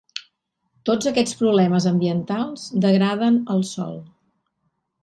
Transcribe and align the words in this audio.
Tots 0.89 1.09
aquests 1.11 1.37
problemes 1.41 1.87
ambientals 1.91 2.65
degraden 2.87 3.39
el 3.57 3.65
sòl. 3.75 3.97